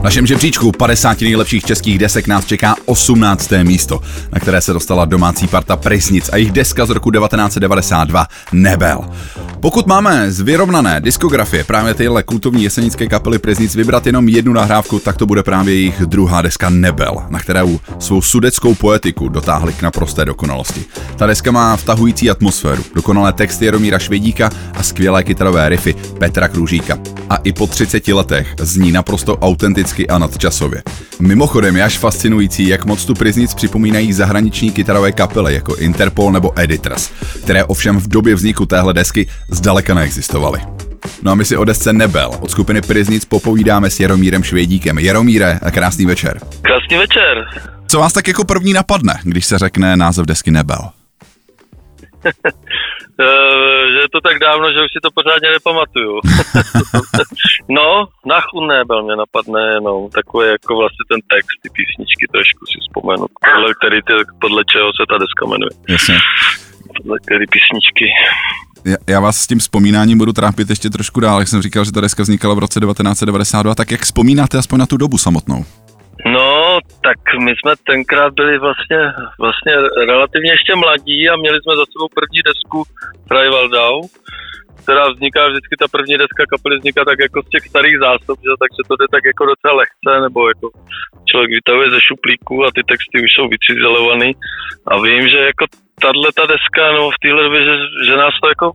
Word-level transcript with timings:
V 0.00 0.02
našem 0.02 0.26
žebříčku 0.26 0.72
50 0.72 1.20
nejlepších 1.20 1.64
českých 1.64 1.98
desek 1.98 2.26
nás 2.26 2.44
čeká 2.44 2.76
18. 2.84 3.50
místo, 3.62 4.00
na 4.32 4.40
které 4.40 4.60
se 4.60 4.72
dostala 4.72 5.04
domácí 5.04 5.48
parta 5.48 5.76
Prisnic 5.76 6.30
a 6.32 6.36
jejich 6.36 6.52
deska 6.52 6.86
z 6.86 6.90
roku 6.90 7.10
1992 7.10 8.26
Nebel. 8.52 9.00
Pokud 9.60 9.86
máme 9.86 10.32
z 10.32 10.40
vyrovnané 10.40 11.00
diskografie 11.00 11.64
právě 11.64 11.94
tyhle 11.94 12.22
kultovní 12.22 12.62
jesenické 12.62 13.06
kapely 13.06 13.38
Prisnic 13.38 13.74
vybrat 13.74 14.06
jenom 14.06 14.28
jednu 14.28 14.52
nahrávku, 14.52 14.98
tak 14.98 15.16
to 15.16 15.26
bude 15.26 15.42
právě 15.42 15.74
jejich 15.74 16.00
druhá 16.06 16.42
deska 16.42 16.70
Nebel, 16.70 17.22
na 17.28 17.38
kterou 17.38 17.80
svou 17.98 18.22
sudeckou 18.22 18.74
poetiku 18.74 19.28
dotáhli 19.28 19.72
k 19.72 19.82
naprosté 19.82 20.24
dokonalosti. 20.24 20.84
Ta 21.16 21.26
deska 21.26 21.50
má 21.50 21.76
vtahující 21.76 22.30
atmosféru, 22.30 22.84
dokonalé 22.94 23.32
texty 23.32 23.64
Jaromíra 23.64 23.98
Švědíka 23.98 24.50
a 24.74 24.82
skvělé 24.82 25.24
kytarové 25.24 25.68
riffy 25.68 25.94
Petra 26.18 26.48
Kružíka. 26.48 26.98
A 27.30 27.36
i 27.36 27.52
po 27.52 27.66
30 27.66 28.08
letech 28.08 28.54
zní 28.60 28.92
naprosto 28.92 29.38
autenticky 29.38 30.08
a 30.08 30.18
nadčasově. 30.18 30.82
Mimochodem 31.20 31.76
je 31.76 31.82
až 31.82 31.98
fascinující, 31.98 32.68
jak 32.68 32.84
moc 32.84 33.04
tu 33.04 33.14
Prisnic 33.14 33.54
připomínají 33.54 34.12
zahraniční 34.12 34.70
kytarové 34.70 35.12
kapely 35.12 35.54
jako 35.54 35.76
Interpol 35.76 36.32
nebo 36.32 36.60
Editors, 36.60 37.10
které 37.42 37.64
ovšem 37.64 38.00
v 38.00 38.08
době 38.08 38.34
vzniku 38.34 38.66
téhle 38.66 38.94
desky 38.94 39.26
zdaleka 39.48 39.94
neexistovaly. 39.94 40.60
No 41.22 41.32
a 41.32 41.34
my 41.34 41.44
si 41.44 41.56
o 41.56 41.64
desce 41.64 41.92
Nebel 41.92 42.30
od 42.40 42.50
skupiny 42.50 42.82
Priznic 42.82 43.24
popovídáme 43.24 43.90
s 43.90 44.00
Jaromírem 44.00 44.42
Švědíkem. 44.42 44.98
Jaromíre, 44.98 45.58
a 45.62 45.70
krásný 45.70 46.06
večer. 46.06 46.40
Krásný 46.62 46.96
večer. 46.96 47.44
Co 47.86 47.98
vás 47.98 48.12
tak 48.12 48.28
jako 48.28 48.44
první 48.44 48.72
napadne, 48.72 49.14
když 49.22 49.46
se 49.46 49.58
řekne 49.58 49.96
název 49.96 50.26
desky 50.26 50.50
Nebel? 50.50 50.90
že 53.92 54.00
je 54.04 54.10
to 54.14 54.20
tak 54.28 54.36
dávno, 54.46 54.66
že 54.72 54.84
už 54.86 54.92
si 54.92 55.00
to 55.02 55.10
pořádně 55.18 55.48
nepamatuju. 55.56 56.14
no, 57.78 57.88
na 58.32 58.38
nebel 58.68 59.02
mě 59.02 59.16
napadne 59.16 59.60
jenom 59.76 60.10
takové 60.10 60.46
jako 60.56 60.70
vlastně 60.80 61.04
ten 61.10 61.20
text, 61.32 61.56
ty 61.62 61.68
písničky 61.76 62.24
trošku 62.34 62.62
si 62.70 62.76
vzpomenu, 62.80 63.26
podle, 63.46 63.70
který, 63.78 63.98
podle 64.44 64.62
čeho 64.72 64.88
se 64.98 65.04
ta 65.10 65.16
deska 65.22 65.42
jmenuje. 65.52 65.72
Jasně. 65.94 66.18
Podle 66.96 67.16
který 67.24 67.44
písničky. 67.54 68.06
Já, 68.84 68.96
já 69.06 69.20
vás 69.20 69.36
s 69.36 69.46
tím 69.46 69.58
vzpomínáním 69.58 70.18
budu 70.18 70.32
trápit 70.32 70.70
ještě 70.70 70.90
trošku 70.90 71.20
dál, 71.20 71.38
jak 71.38 71.48
jsem 71.48 71.62
říkal, 71.62 71.84
že 71.84 71.92
ta 71.92 72.00
deska 72.00 72.22
vznikala 72.22 72.54
v 72.54 72.58
roce 72.58 72.80
1992, 72.80 73.74
tak 73.74 73.90
jak 73.90 74.00
vzpomínáte 74.00 74.58
aspoň 74.58 74.78
na 74.78 74.86
tu 74.86 74.96
dobu 74.96 75.18
samotnou? 75.18 75.64
No, 76.26 76.78
tak 77.02 77.18
my 77.44 77.52
jsme 77.56 77.72
tenkrát 77.86 78.34
byli 78.34 78.58
vlastně, 78.58 79.12
vlastně 79.38 79.72
relativně 80.06 80.50
ještě 80.50 80.74
mladí 80.76 81.28
a 81.28 81.36
měli 81.36 81.58
jsme 81.60 81.76
za 81.76 81.84
sebou 81.92 82.08
první 82.14 82.40
desku 82.48 82.82
Freiwaldau, 83.28 84.02
která 84.82 85.08
vzniká 85.08 85.48
vždycky, 85.48 85.74
ta 85.78 85.88
první 85.96 86.14
deska 86.18 86.42
kapely 86.52 86.78
vzniká 86.78 87.04
tak 87.04 87.18
jako 87.20 87.42
z 87.42 87.48
těch 87.48 87.64
starých 87.70 87.98
zásob, 87.98 88.36
že? 88.44 88.52
takže 88.62 88.80
to 88.88 88.94
jde 88.96 89.06
tak 89.14 89.24
jako 89.30 89.42
docela 89.52 89.74
lehce, 89.80 90.10
nebo 90.26 90.48
jako 90.52 90.66
člověk 91.28 91.50
vytahuje 91.58 91.90
ze 91.90 92.00
šuplíku 92.08 92.54
a 92.64 92.74
ty 92.74 92.82
texty 92.90 93.16
už 93.24 93.30
jsou 93.32 93.46
vycizelovaný 93.54 94.30
a 94.90 94.92
vím, 95.04 95.24
že 95.32 95.38
jako 95.50 95.64
tahle 96.04 96.28
ta 96.38 96.44
deska, 96.52 96.82
no 96.96 97.10
v 97.10 97.20
téhle 97.22 97.42
době, 97.42 97.60
že, 97.68 97.74
že 98.06 98.14
nás 98.22 98.34
to 98.42 98.48
jako 98.48 98.66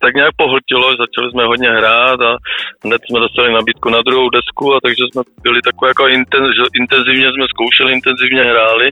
tak 0.00 0.14
nějak 0.14 0.34
pohltilo, 0.36 0.96
začali 1.04 1.30
jsme 1.30 1.44
hodně 1.44 1.70
hrát 1.70 2.20
a 2.20 2.36
hned 2.84 3.00
jsme 3.04 3.20
dostali 3.20 3.52
nabídku 3.52 3.88
na 3.90 4.02
druhou 4.02 4.28
desku 4.30 4.74
a 4.74 4.78
takže 4.84 5.04
jsme 5.06 5.22
byli 5.42 5.60
takové 5.62 5.88
jako 5.90 6.08
intenz, 6.08 6.48
intenzivně 6.80 7.28
jsme 7.32 7.46
zkoušeli, 7.52 7.92
intenzivně 7.92 8.42
hráli 8.44 8.90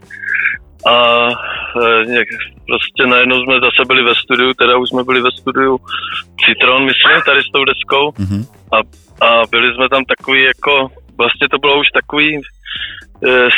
a 0.93 0.95
e, 1.81 2.23
prostě 2.67 3.01
najednou 3.07 3.37
jsme 3.43 3.53
zase 3.53 3.81
byli 3.87 4.03
ve 4.03 4.15
studiu, 4.15 4.53
teda 4.53 4.77
už 4.77 4.89
jsme 4.89 5.03
byli 5.03 5.21
ve 5.21 5.31
studiu 5.31 5.77
Citron, 6.45 6.85
myslím, 6.85 7.21
tady 7.25 7.41
s 7.41 7.51
tou 7.53 7.63
deskou 7.65 8.05
mm-hmm. 8.09 8.43
a, 8.75 8.77
a 9.25 9.41
byli 9.51 9.73
jsme 9.73 9.89
tam 9.89 10.03
takový 10.05 10.43
jako, 10.43 10.87
vlastně 11.17 11.49
to 11.49 11.57
bylo 11.57 11.79
už 11.79 11.87
takový 11.93 12.41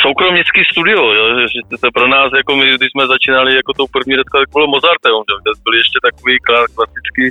soukromnický 0.02 0.62
studio, 0.72 1.00
jo, 1.18 1.24
že 1.52 1.60
to 1.82 1.88
pro 1.98 2.06
nás, 2.08 2.28
jako 2.40 2.56
my, 2.56 2.64
když 2.76 2.90
jsme 2.92 3.12
začínali 3.14 3.50
jako 3.60 3.72
tou 3.72 3.86
první 3.96 4.14
redkou, 4.16 4.38
tak 4.38 4.50
bylo 4.54 4.66
Mozarteum, 4.74 5.24
že 5.28 5.62
byly 5.64 5.76
ještě 5.82 5.98
takový 6.08 6.34
klasický 6.76 7.24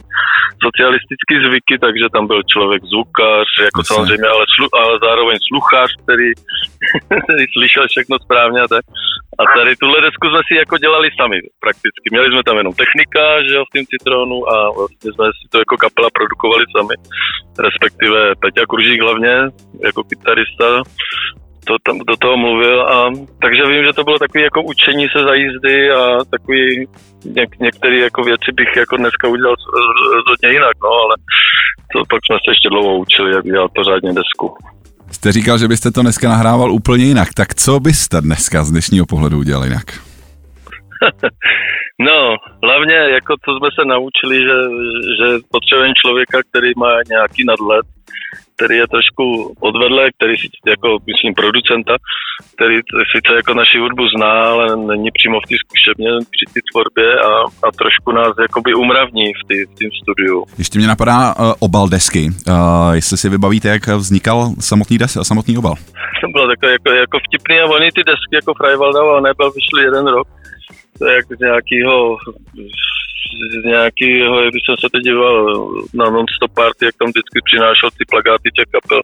socialistický 0.65 1.35
zvyky, 1.45 1.75
takže 1.85 2.05
tam 2.15 2.27
byl 2.31 2.41
člověk 2.53 2.81
zvukař, 2.93 3.47
jako 3.67 3.79
Myslím. 3.79 3.89
samozřejmě, 3.89 4.27
ale, 4.35 4.43
slu, 4.55 4.67
ale 4.81 4.93
zároveň 5.05 5.37
sluchař, 5.49 5.89
který, 6.03 6.29
který 7.23 7.43
slyšel 7.55 7.85
všechno 7.87 8.15
správně 8.25 8.59
a 8.61 8.67
tak. 8.75 8.85
A 9.39 9.43
tady 9.57 9.71
tuhle 9.75 9.97
desku 10.01 10.25
jsme 10.29 10.41
si 10.47 10.53
jako 10.63 10.75
dělali 10.77 11.07
sami 11.21 11.37
prakticky. 11.65 12.05
Měli 12.11 12.27
jsme 12.31 12.43
tam 12.43 12.57
jenom 12.57 12.73
technika, 12.81 13.23
že 13.47 13.53
jo, 13.55 13.63
v 13.65 13.73
tím 13.73 13.85
Citronu 13.91 14.39
a 14.53 14.55
vlastně 14.77 15.09
jsme 15.13 15.25
si 15.37 15.45
to 15.51 15.57
jako 15.63 15.75
kapela 15.77 16.09
produkovali 16.17 16.65
sami, 16.75 16.95
respektive 17.67 18.19
Peťa 18.41 18.63
Kružík 18.69 19.01
hlavně, 19.01 19.35
jako 19.87 20.01
kytarista, 20.09 20.69
to 21.67 21.73
tam 21.85 21.97
do 22.07 22.15
toho 22.17 22.37
mluvil 22.37 22.77
a 22.93 23.09
takže 23.41 23.61
vím, 23.71 23.83
že 23.85 23.93
to 23.95 24.03
bylo 24.03 24.19
takové 24.19 24.41
jako 24.43 24.61
učení 24.63 25.05
se 25.09 25.19
za 25.27 25.33
jízdy 25.33 25.91
a 25.91 26.01
takový 26.31 26.87
něk, 27.25 27.59
některé 27.59 27.97
jako 27.97 28.23
věci 28.23 28.49
bych 28.53 28.75
jako 28.75 28.97
dneska 28.97 29.27
udělal 29.27 29.55
rozhodně 30.15 30.49
jinak, 30.49 30.75
no, 30.83 30.89
ale 30.89 31.15
to 31.91 31.97
pak 32.09 32.19
jsme 32.25 32.37
se 32.37 32.51
ještě 32.51 32.69
dlouho 32.69 32.97
učili, 32.97 33.31
jak 33.31 33.45
dělat 33.45 33.71
pořádně 33.75 34.13
desku. 34.13 34.57
Jste 35.11 35.31
říkal, 35.31 35.57
že 35.57 35.67
byste 35.67 35.91
to 35.91 36.01
dneska 36.01 36.29
nahrával 36.29 36.71
úplně 36.71 37.05
jinak, 37.05 37.33
tak 37.33 37.55
co 37.55 37.79
byste 37.79 38.21
dneska 38.21 38.63
z 38.63 38.71
dnešního 38.71 39.05
pohledu 39.05 39.37
udělal 39.37 39.63
jinak? 39.63 39.87
no, 41.99 42.35
hlavně 42.63 42.95
jako 42.95 43.33
to 43.45 43.49
jsme 43.57 43.69
se 43.77 43.85
naučili, 43.85 44.35
že, 44.47 44.57
že 45.17 45.27
potřebujeme 45.51 45.93
člověka, 46.05 46.37
který 46.49 46.71
má 46.77 46.91
nějaký 47.09 47.43
nadhled, 47.45 47.85
který 48.57 48.75
je 48.77 48.87
trošku 48.87 49.23
odvedle, 49.59 50.09
který 50.17 50.37
si, 50.37 50.47
jako 50.67 50.87
myslím 51.11 51.33
producenta, 51.33 51.95
který 52.55 52.75
sice 53.13 53.31
jako 53.35 53.53
naši 53.53 53.77
hudbu 53.79 54.03
zná, 54.15 54.33
ale 54.53 54.65
není 54.91 55.09
přímo 55.17 55.37
v 55.39 55.49
té 55.49 55.55
zkušebně 55.65 56.09
při 56.33 56.45
té 56.53 56.59
tvorbě 56.71 57.09
a, 57.29 57.31
a 57.65 57.67
trošku 57.81 58.11
nás 58.11 58.33
jakoby 58.41 58.73
umravní 58.73 59.25
v, 59.33 59.41
tým 59.77 59.89
studiu. 60.01 60.43
Ještě 60.57 60.79
mě 60.79 60.87
napadá 60.87 61.35
uh, 61.35 61.53
obal 61.59 61.89
desky. 61.89 62.23
Uh, 62.29 62.91
jestli 62.93 63.17
si 63.17 63.29
vybavíte, 63.29 63.67
jak 63.67 63.87
vznikal 63.87 64.49
samotný, 64.59 64.97
des, 64.97 65.17
samotný 65.21 65.57
obal? 65.57 65.75
To 66.21 66.27
bylo 66.27 66.47
takové 66.47 66.71
jako, 66.71 66.89
jako 66.91 67.17
vtipný 67.27 67.59
a 67.59 67.65
oni 67.65 67.91
ty 67.91 68.03
desky 68.03 68.33
jako 68.33 68.53
Freiwaldau 68.53 69.09
a 69.09 69.21
Nebel 69.21 69.51
vyšly 69.51 69.83
jeden 69.83 70.07
rok. 70.07 70.27
To 70.97 71.05
je 71.07 71.15
jak 71.15 71.25
z 71.25 71.39
nějakého 71.39 72.17
z 73.61 73.63
nějakého, 73.65 74.33
když 74.49 74.63
jsem 74.65 74.77
se 74.79 74.87
teď 74.93 75.01
díval 75.03 75.35
na 75.93 76.05
non-stop 76.09 76.53
party, 76.53 76.85
jak 76.85 76.95
tam 76.97 77.09
vždycky 77.09 77.37
přinášel 77.47 77.89
ty 77.97 78.03
plagáty 78.11 78.47
těch 78.57 78.69
kapel 78.75 79.01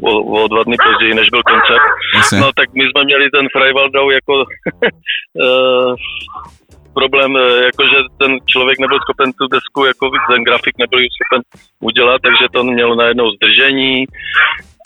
o, 0.00 0.10
o 0.36 0.48
dva 0.48 0.62
dny 0.62 0.76
později, 0.86 1.14
než 1.14 1.28
byl 1.30 1.42
koncert. 1.52 1.84
Jasně. 2.16 2.40
No 2.40 2.48
tak 2.58 2.68
my 2.74 2.84
jsme 2.84 3.04
měli 3.04 3.30
ten 3.30 3.46
Freiwaldau 3.54 4.10
jako 4.10 4.34
uh, 4.44 5.94
problém, 7.00 7.36
eh, 7.36 7.64
jako 7.68 7.82
že 7.92 7.98
ten 8.22 8.32
člověk 8.52 8.78
nebyl 8.78 8.98
schopen 9.00 9.30
tu 9.32 9.44
desku, 9.54 9.80
jako 9.84 10.04
ten 10.30 10.44
grafik 10.44 10.74
nebyl 10.78 11.00
schopen 11.16 11.42
udělat, 11.80 12.18
takže 12.26 12.44
to 12.54 12.64
mělo 12.64 12.94
najednou 12.94 13.26
zdržení, 13.30 14.04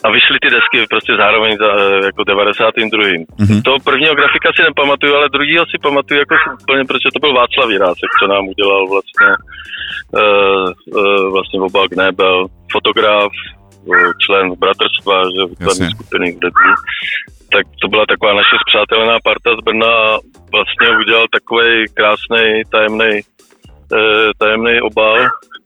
a 0.05 0.07
vyšly 0.11 0.37
ty 0.43 0.49
desky 0.57 0.79
prostě 0.93 1.13
zároveň 1.17 1.53
za, 1.63 1.71
eh, 1.83 2.07
jako 2.07 2.25
92. 2.25 3.03
Mm-hmm. 3.03 3.63
To 3.63 3.73
prvního 3.85 4.15
grafika 4.15 4.49
si 4.57 4.63
nepamatuju, 4.63 5.15
ale 5.15 5.29
druhýho 5.29 5.65
si 5.67 5.77
pamatuju 5.83 6.21
jako 6.21 6.35
úplně, 6.63 6.85
protože 6.85 7.09
to 7.15 7.21
byl 7.21 7.33
Václav 7.35 7.71
Jirácek, 7.71 8.11
co 8.19 8.27
nám 8.27 8.49
udělal 8.49 8.83
vlastně 8.95 9.31
uh, 10.21 10.69
uh, 11.01 11.33
vlastně 11.33 11.61
obal 11.61 11.87
Nebel, 11.97 12.47
fotograf, 12.73 13.33
člen 14.25 14.45
bratrstva, 14.63 15.17
že 15.35 15.51
výtvarné 15.51 15.87
skupiny 15.91 16.33
hudební. 16.33 16.73
Tak 17.53 17.65
to 17.83 17.89
byla 17.89 18.07
taková 18.07 18.33
naše 18.35 18.57
zpřátelená 18.65 19.17
parta 19.25 19.51
z 19.61 19.65
Brna 19.65 19.87
a 19.87 20.19
vlastně 20.53 20.89
udělal 21.03 21.27
takový 21.33 21.85
krásný 21.95 22.63
tajemný 22.73 23.21
tajemný 24.39 24.81
obal, 24.81 25.19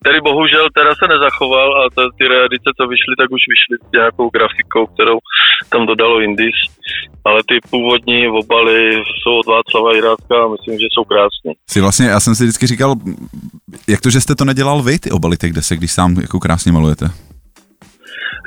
který 0.04 0.18
bohužel 0.30 0.64
teda 0.78 0.92
se 1.00 1.06
nezachoval 1.14 1.68
a 1.78 1.80
to, 1.94 2.02
ty 2.18 2.24
reedice, 2.34 2.68
co 2.78 2.82
vyšly, 2.92 3.14
tak 3.20 3.28
už 3.36 3.42
vyšly 3.52 3.74
s 3.84 3.92
nějakou 3.98 4.26
grafikou, 4.36 4.82
kterou 4.94 5.18
tam 5.72 5.86
dodalo 5.86 6.20
Indis, 6.20 6.58
ale 7.24 7.40
ty 7.48 7.56
původní 7.70 8.28
obaly 8.28 8.78
jsou 8.94 9.32
od 9.40 9.46
Václava 9.46 9.94
Jirátka 9.96 10.34
a 10.44 10.50
myslím, 10.54 10.74
že 10.78 10.86
jsou 10.92 11.04
krásné. 11.12 11.50
Si 11.70 11.80
vlastně, 11.80 12.06
já 12.06 12.20
jsem 12.20 12.34
si 12.34 12.42
vždycky 12.44 12.66
říkal, 12.66 12.94
jak 13.88 14.00
to, 14.00 14.10
že 14.10 14.20
jste 14.20 14.34
to 14.34 14.44
nedělal 14.44 14.82
vy, 14.82 14.98
ty 14.98 15.10
obaly 15.10 15.36
těch 15.36 15.52
desek, 15.52 15.78
když 15.78 15.92
sám 15.92 16.10
jako 16.20 16.40
krásně 16.40 16.72
malujete? 16.72 17.06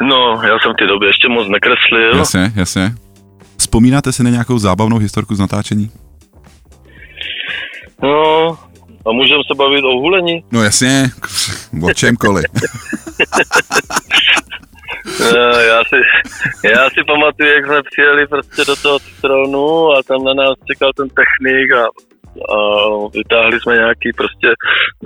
No, 0.01 0.42
já 0.50 0.56
jsem 0.59 0.74
ty 0.80 0.88
doby 0.88 1.06
ještě 1.06 1.27
moc 1.30 1.48
nekreslil. 1.48 2.18
Jasně, 2.18 2.51
jasně. 2.56 2.92
Vzpomínáte 3.57 4.12
si 4.12 4.24
na 4.24 4.30
nějakou 4.30 4.57
zábavnou 4.57 4.98
historku 4.98 5.36
z 5.36 5.39
natáčení? 5.39 5.92
No, 8.04 8.36
a 9.07 9.12
můžeme 9.12 9.42
se 9.48 9.56
bavit 9.56 9.83
o 9.83 10.00
hulení? 10.00 10.44
No 10.51 10.63
jasně, 10.63 11.06
o 11.83 11.94
čemkoliv. 11.94 12.45
no, 15.19 15.59
já, 15.59 15.81
si, 15.89 15.95
já 16.68 16.89
si 16.89 17.04
pamatuju, 17.07 17.50
jak 17.50 17.65
jsme 17.65 17.81
přijeli 17.92 18.27
prostě 18.27 18.65
do 18.65 18.75
toho 18.75 19.00
stronu 19.00 19.92
a 19.92 20.04
tam 20.04 20.24
na 20.24 20.33
nás 20.33 20.56
čekal 20.71 20.92
ten 20.94 21.09
technik 21.09 21.71
a 21.71 21.83
a 22.56 22.57
vytáhli 23.13 23.59
jsme 23.59 23.74
nějaký 23.75 24.13
prostě 24.13 24.48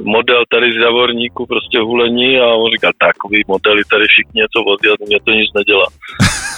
model 0.01 0.43
tady 0.49 0.73
z 0.73 0.75
Javorníku, 0.75 1.45
prostě 1.45 1.79
hulení 1.79 2.39
a 2.39 2.45
on 2.45 2.71
říkal, 2.71 2.91
takový 2.97 3.43
modely 3.47 3.83
tady 3.91 4.05
všichni 4.07 4.41
něco 4.41 4.59
vozí 4.63 4.87
a 4.89 5.05
mě 5.07 5.19
to 5.25 5.31
nic 5.31 5.49
nedělá. 5.55 5.87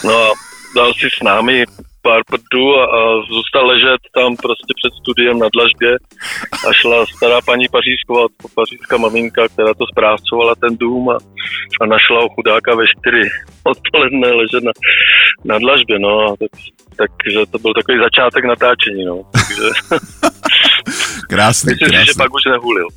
No 0.03 0.13
a 0.23 0.29
dal 0.75 0.93
si 0.93 1.07
s 1.19 1.23
námi 1.23 1.65
pár 2.07 2.21
prdů 2.31 2.65
a, 2.79 2.83
a 2.97 2.99
zůstal 3.33 3.65
ležet 3.67 4.01
tam 4.17 4.35
prostě 4.35 4.71
před 4.79 4.93
studiem 5.01 5.39
na 5.39 5.47
dlažbě 5.55 5.91
a 6.67 6.73
šla 6.73 7.05
stará 7.15 7.37
paní 7.41 7.65
Pařížková, 7.75 8.23
pařížská 8.55 8.97
maminka, 8.97 9.47
která 9.47 9.73
to 9.73 9.85
zprávcovala 9.91 10.55
ten 10.55 10.77
dům 10.77 11.09
a, 11.09 11.17
a 11.81 11.85
našla 11.85 12.21
ho 12.21 12.29
chudáka 12.35 12.75
ve 12.75 12.85
čtyři 12.93 13.23
odpoledne 13.73 14.27
ležet 14.31 14.63
na, 14.63 14.71
na 15.45 15.59
dlažbě, 15.59 15.99
no 15.99 16.13
a 16.27 16.35
tak, 16.39 16.51
takže 16.97 17.39
to 17.51 17.57
byl 17.59 17.73
takový 17.73 17.97
začátek 18.05 18.45
natáčení, 18.45 19.05
no, 19.05 19.17
takže... 19.33 19.65
krásný, 21.29 21.69
Myslím 21.71 21.89
krásný. 21.89 22.05
si, 22.05 22.13
že 22.13 22.17
pak 22.17 22.33
už 22.33 22.45
nehulil. 22.45 22.87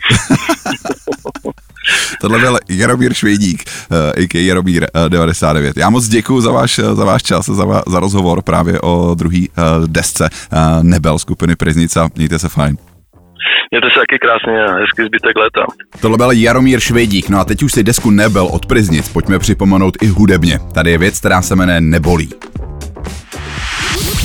Tohle 2.20 2.38
byl 2.38 2.58
Jaromír 2.68 3.14
Švejdík, 3.14 3.64
uh, 3.90 3.96
a.k. 4.24 4.34
Jaromír 4.34 4.86
uh, 5.04 5.08
99. 5.08 5.76
Já 5.76 5.90
moc 5.90 6.08
děkuji 6.08 6.40
za 6.40 6.52
váš, 6.52 6.80
za 6.92 7.04
váš 7.04 7.22
čas, 7.22 7.46
za, 7.46 7.82
za 7.86 8.00
rozhovor 8.00 8.42
právě 8.42 8.80
o 8.80 9.14
druhý 9.14 9.48
uh, 9.48 9.86
desce 9.86 10.28
uh, 10.52 10.58
Nebel 10.82 11.18
skupiny 11.18 11.56
Priznica. 11.56 12.08
Mějte 12.16 12.38
se 12.38 12.48
fajn. 12.48 12.76
Mějte 13.70 13.88
se 13.94 14.00
taky 14.00 14.18
krásně 14.18 14.64
a 14.64 14.72
hezký 14.72 15.02
zbytek 15.06 15.36
léta. 15.36 15.66
Tohle 16.00 16.16
byl 16.16 16.30
Jaromír 16.30 16.80
Švejdík, 16.80 17.28
no 17.28 17.40
a 17.40 17.44
teď 17.44 17.62
už 17.62 17.72
si 17.72 17.82
desku 17.82 18.10
Nebel 18.10 18.46
od 18.46 18.66
Priznic 18.66 19.08
pojďme 19.08 19.38
připomenout 19.38 20.02
i 20.02 20.06
hudebně. 20.06 20.58
Tady 20.74 20.90
je 20.90 20.98
věc, 20.98 21.18
která 21.18 21.42
se 21.42 21.56
jmenuje 21.56 21.80
Nebolí. 21.80 22.30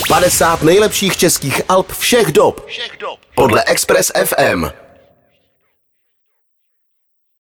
50 0.08 0.63
nejlepších 0.63 1.18
českých 1.18 1.62
alb 1.69 1.92
všech 1.92 2.31
dob. 2.31 2.68
Podle 3.36 3.63
Express 3.63 4.12
FM. 4.25 4.81